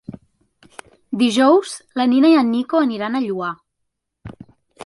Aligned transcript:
Dijous 1.23 1.75
na 2.01 2.07
Nina 2.13 2.33
i 2.33 2.39
en 2.41 2.51
Nico 2.57 2.81
aniran 2.87 3.21
al 3.21 3.29
Lloar. 3.31 3.55